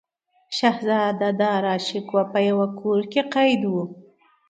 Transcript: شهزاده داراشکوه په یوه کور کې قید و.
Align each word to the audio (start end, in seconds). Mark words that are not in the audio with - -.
شهزاده 0.57 1.29
داراشکوه 1.41 2.23
په 2.31 2.39
یوه 2.49 2.67
کور 2.79 3.01
کې 3.11 3.21
قید 3.33 3.61
و. 3.71 3.75